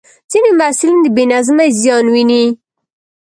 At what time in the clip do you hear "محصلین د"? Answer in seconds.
0.59-1.07